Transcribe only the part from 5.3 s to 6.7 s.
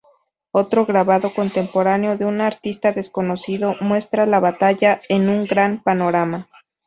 gran panorama.